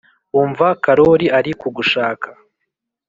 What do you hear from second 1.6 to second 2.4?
kugushaka